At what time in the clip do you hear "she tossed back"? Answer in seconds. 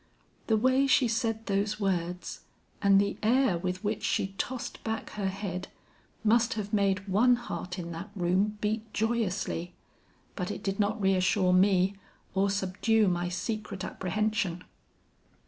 4.03-5.11